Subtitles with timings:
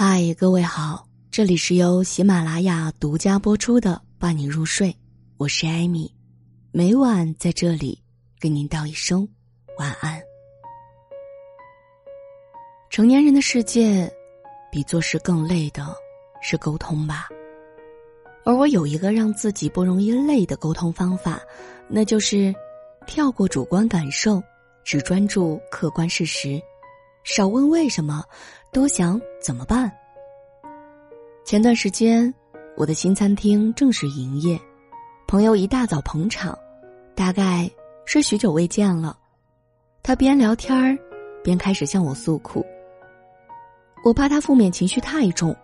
[0.00, 4.90] 嗨，各位好，这里是由喜马拉雅独家播出的《伴你入睡》，
[5.38, 6.14] 我是艾米，
[6.70, 8.00] 每晚在这里
[8.38, 9.28] 跟您道一声
[9.76, 10.22] 晚安。
[12.90, 14.08] 成年人的世界，
[14.70, 15.84] 比做事更累的
[16.40, 17.26] 是沟通吧。
[18.44, 21.40] 而我有一个让自己不容易累的沟通方法，
[21.88, 22.54] 那就是
[23.04, 24.40] 跳过主观感受，
[24.84, 26.62] 只专注客观事实。
[27.24, 28.24] 少问为什么，
[28.72, 29.90] 多想怎么办。
[31.44, 32.32] 前段时间，
[32.76, 34.60] 我的新餐厅正式营业，
[35.26, 36.56] 朋友一大早捧场，
[37.14, 37.70] 大概
[38.04, 39.16] 是许久未见了。
[40.02, 40.96] 他边聊天儿，
[41.42, 42.64] 边开始向我诉苦。
[44.04, 45.56] 我怕他负面情绪太重，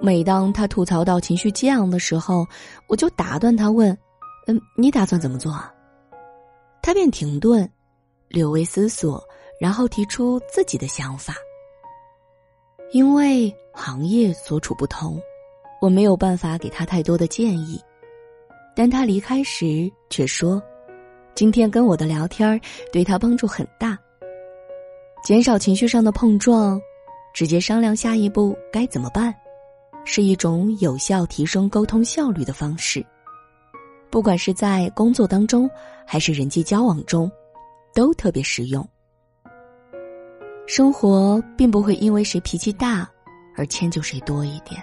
[0.00, 2.46] 每当他吐槽到情绪激昂的时候，
[2.88, 3.96] 我就打断他问
[4.46, 5.72] ：“嗯，你打算怎么做啊？”
[6.82, 7.68] 他便停顿，
[8.28, 9.22] 略微思索。
[9.58, 11.32] 然后提出自己的想法。
[12.92, 15.20] 因为行业所处不同，
[15.80, 17.80] 我没有办法给他太多的建议。
[18.74, 20.62] 但他离开时却说
[21.34, 22.60] ：“今天跟我的聊天
[22.92, 23.98] 对他帮助很大，
[25.24, 26.80] 减少情绪上的碰撞，
[27.34, 29.34] 直接商量下一步该怎么办，
[30.04, 33.04] 是一种有效提升沟通效率的方式。
[34.10, 35.68] 不管是在工作当中，
[36.06, 37.30] 还是人际交往中，
[37.94, 38.86] 都特别实用。”
[40.66, 43.08] 生活并不会因为谁脾气大
[43.56, 44.82] 而迁就谁多一点。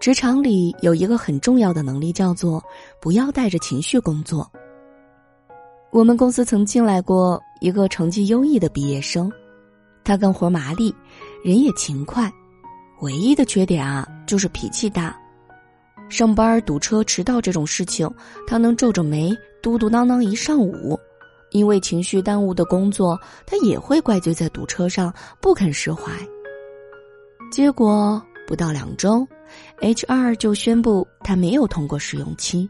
[0.00, 2.62] 职场里有一个很重要的能力，叫做
[2.98, 4.50] 不要带着情绪工作。
[5.90, 9.30] 我们公司曾进来过一个成绩优异的毕业生，
[10.02, 10.92] 他干活麻利，
[11.44, 12.32] 人也勤快，
[13.02, 15.14] 唯一的缺点啊就是脾气大。
[16.08, 18.10] 上班堵车、迟到这种事情，
[18.46, 19.30] 他能皱着眉
[19.62, 20.98] 嘟嘟囔囔一上午。
[21.52, 26.10] 因为情绪耽误的工作，他也会怪罪在堵车上，不肯释怀。
[27.50, 29.26] 结果不到两周
[29.80, 32.68] ，HR 就宣布他没有通过试用期。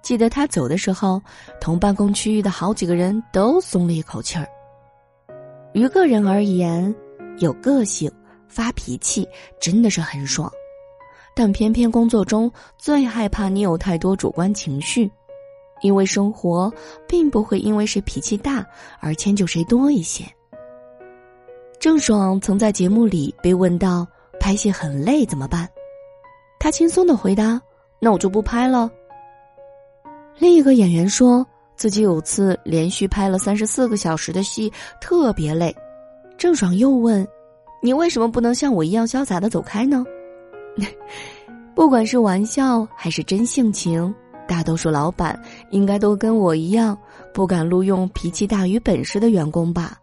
[0.00, 1.20] 记得他走的时候，
[1.60, 4.46] 同办公区域的好几个人都松了一口气儿。
[5.74, 6.94] 于个人而言，
[7.38, 8.10] 有个性、
[8.46, 9.28] 发脾气
[9.60, 10.50] 真的是很爽，
[11.34, 15.10] 但偏偏工作中最害怕你有太多主观情绪。
[15.80, 16.72] 因为生活
[17.06, 18.64] 并不会因为谁脾气大
[19.00, 20.24] 而迁就谁多一些。
[21.78, 24.06] 郑爽曾在节目里被问到
[24.40, 25.68] 拍戏很累怎么办，
[26.58, 27.60] 她轻松的回答
[28.00, 28.90] ：“那我就不拍了。”
[30.38, 31.46] 另一个演员说
[31.76, 35.74] 自己有次连续拍了三十四个小时的戏，特别累。
[36.36, 37.26] 郑爽又问
[37.82, 40.04] ：“你为什么不能像我一样潇洒的走开呢？”
[41.74, 44.12] 不管是玩笑还是真性情。
[44.48, 45.38] 大多数老板
[45.70, 46.98] 应该都跟我一样，
[47.34, 49.98] 不敢录用脾气大于本事的员工吧？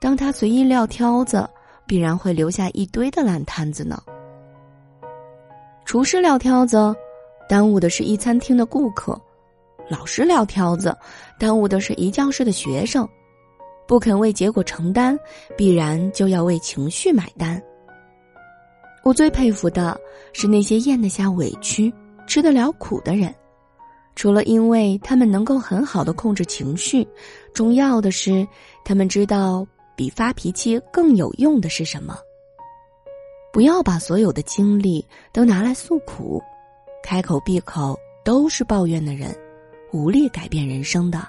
[0.00, 1.46] 当他随意撂挑子，
[1.84, 4.00] 必然会留下一堆的烂摊子呢。
[5.84, 6.94] 厨师撂挑子，
[7.48, 9.12] 耽误的是一餐厅的顾客；
[9.90, 10.96] 老师撂挑子，
[11.38, 13.06] 耽误的是一教室的学生。
[13.86, 15.18] 不肯为结果承担，
[15.58, 17.60] 必然就要为情绪买单。
[19.02, 20.00] 我最佩服的
[20.32, 21.92] 是那些咽得下委屈、
[22.26, 23.34] 吃得了苦的人。
[24.16, 27.06] 除了因为他们能够很好的控制情绪，
[27.52, 28.46] 重要的是，
[28.84, 29.66] 他们知道
[29.96, 32.16] 比发脾气更有用的是什么。
[33.52, 36.42] 不要把所有的精力都拿来诉苦，
[37.02, 39.36] 开口闭口都是抱怨的人，
[39.92, 41.26] 无力改变人生的。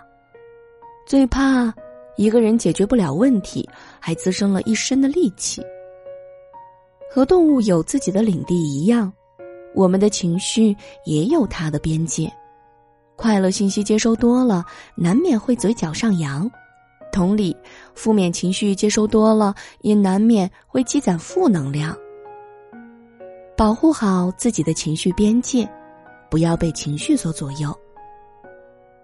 [1.07, 1.73] 最怕
[2.17, 3.67] 一个人解决不了问题，
[4.00, 5.62] 还滋生了一身的戾气。
[7.12, 9.12] 和动物有自己的领地一样，
[9.73, 10.75] 我们的情绪
[11.06, 12.31] 也有它的边界。
[13.16, 14.64] 快乐信息接收多了，
[14.96, 16.48] 难免会嘴角上扬；
[17.12, 17.56] 同理，
[17.94, 21.96] 负面情绪接收多了，也难免会积攒负能量。
[23.58, 25.68] 保护好自己的情绪边界，
[26.30, 27.74] 不要被情绪所左右。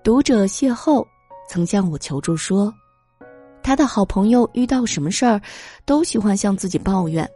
[0.04, 1.06] 读者邂逅
[1.48, 2.74] 曾向我求助说，
[3.64, 5.42] 他的好朋友遇到什么事儿，
[5.86, 7.28] 都喜欢向自己抱怨。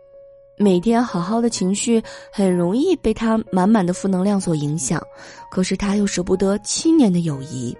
[0.57, 5.01] 每天好好的情绪很容易被他满满的负能量所影响，
[5.51, 7.75] 可是他又舍不得七年的友谊。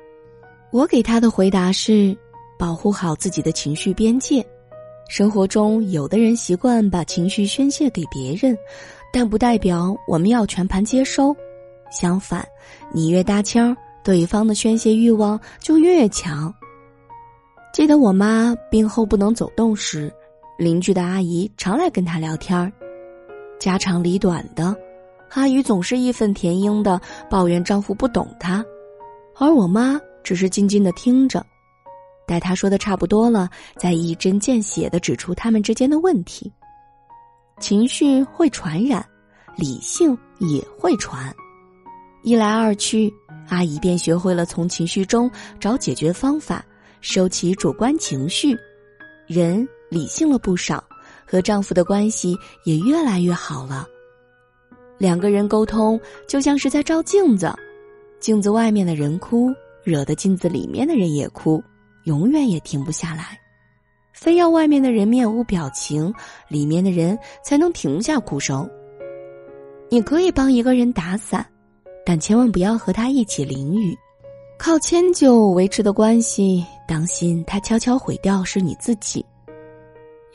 [0.72, 2.16] 我给他的回答是：
[2.60, 4.46] 保护好自己的情绪边界。
[5.08, 8.58] 生活中，有的人习惯把情绪宣泄给别人，
[9.14, 11.34] 但不代表我们要全盘接收。
[11.90, 12.46] 相反，
[12.92, 16.54] 你越搭腔，对方的宣泄欲望就越强。
[17.72, 20.12] 记得我妈病后不能走动时。
[20.58, 22.72] 邻居的阿姨常来跟他聊天儿，
[23.60, 24.76] 家长里短的，
[25.32, 27.00] 阿姨总是义愤填膺的
[27.30, 28.64] 抱怨丈夫不懂她，
[29.38, 31.46] 而我妈只是静静的听着，
[32.26, 36.52] 待她说的差不多了，再一针见血的指出他们之间的问题。
[37.60, 39.06] 情绪会传染，
[39.58, 41.34] 理性也会传。
[42.24, 43.14] 一来二去，
[43.50, 45.30] 阿姨便学会了从情绪中
[45.60, 46.66] 找解决方法，
[47.02, 48.58] 收起主观情绪，
[49.28, 50.84] 人理性了不少，
[51.26, 53.88] 和丈夫的关系也越来越好了。
[54.98, 55.98] 两个人沟通
[56.28, 57.50] 就像是在照镜子，
[58.20, 59.50] 镜子外面的人哭，
[59.86, 61.64] 惹得镜子里面的人也哭，
[62.04, 63.40] 永远也停不下来，
[64.12, 66.14] 非要外面的人面无表情，
[66.50, 68.70] 里面的人才能停下哭声。
[69.90, 71.46] 你可以帮一个人打伞。
[72.08, 73.98] 但千万不要和他一起淋雨，
[74.60, 79.26] 靠迁就维持的关系，当心他悄悄毁掉是你自己。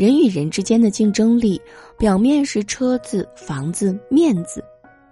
[0.00, 1.61] 人与人之间的竞争力，
[1.99, 4.64] 表面是车子、房子、面子，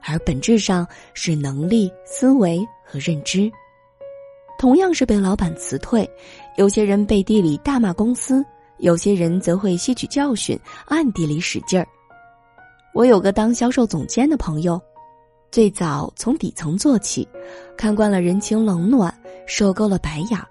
[0.02, 3.52] 而本质上是能力、思维和认知。
[4.58, 6.10] 同样是被老板辞退，
[6.56, 8.42] 有些人背地里大骂公司，
[8.78, 11.86] 有些人则会吸取教训，暗地里使劲儿。
[12.94, 14.80] 我有个当销售总监的朋友。
[15.50, 17.28] 最早从底层做起，
[17.76, 19.14] 看惯了人情冷暖，
[19.46, 20.48] 受够了白眼儿。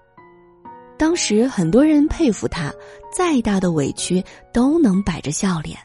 [0.98, 2.72] 当时很多人佩服他，
[3.12, 4.22] 再大的委屈
[4.52, 5.78] 都能摆着笑脸。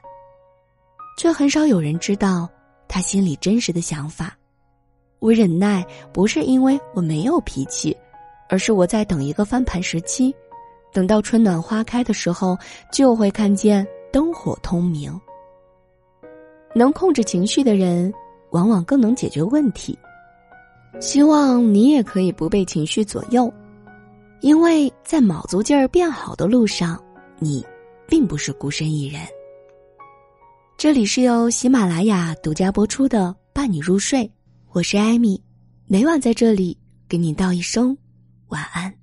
[1.18, 2.50] 却很少有人知道
[2.88, 4.36] 他心里真实的想法。
[5.19, 7.95] 我忍耐不是因为我没有脾气，
[8.50, 10.33] 而是我在等一个翻盘时期，
[10.92, 12.57] 等到春暖花开的时候，
[12.92, 15.18] 就会看见灯火通明。
[16.75, 18.13] 能控制情绪的人。
[18.54, 19.98] 往往更能解决问题。
[21.00, 23.51] 希望你也可以不被情绪左右，
[24.44, 27.01] 因为在卯足劲儿变好的路上，
[27.40, 27.66] 你
[28.06, 29.22] 并不是孤身一人。
[30.78, 34.19] 这里是由喜马拉雅独家播出的《伴你入睡》，
[34.74, 35.42] 我是艾米，
[35.88, 37.98] 每晚在这里给你道一声
[38.50, 38.94] 晚安。